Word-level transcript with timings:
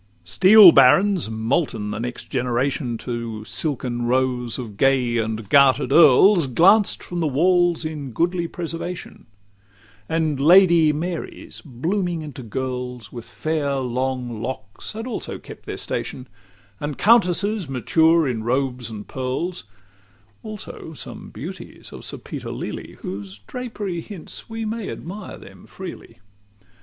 LXVIII 0.23 0.29
Steel 0.31 0.71
barons, 0.71 1.29
molten 1.29 1.91
the 1.91 1.99
next 1.99 2.31
generation 2.31 2.97
To 2.97 3.45
silken 3.45 4.07
rows 4.07 4.57
of 4.57 4.75
gay 4.75 5.19
and 5.19 5.47
garter'd 5.47 5.91
earls, 5.91 6.47
Glanced 6.47 7.03
from 7.03 7.19
the 7.19 7.27
walls 7.27 7.85
in 7.85 8.09
goodly 8.11 8.47
preservation; 8.47 9.27
And 10.09 10.39
Lady 10.39 10.91
Marys 10.91 11.61
blooming 11.63 12.23
into 12.23 12.41
girls, 12.41 13.11
With 13.13 13.25
fair 13.25 13.75
long 13.75 14.41
locks, 14.41 14.93
had 14.93 15.05
also 15.05 15.37
kept 15.37 15.67
their 15.67 15.77
station; 15.77 16.27
And 16.79 16.97
countesses 16.97 17.69
mature 17.69 18.27
in 18.27 18.43
robes 18.43 18.89
and 18.89 19.07
pearls: 19.07 19.65
Also 20.41 20.93
some 20.93 21.29
beauties 21.29 21.93
of 21.93 22.03
Sir 22.03 22.17
Peter 22.17 22.49
Lely, 22.51 22.93
Whose 23.01 23.37
drapery 23.45 24.01
hints 24.01 24.49
we 24.49 24.65
may 24.65 24.89
admire 24.89 25.37
them 25.37 25.67
freely. 25.67 26.17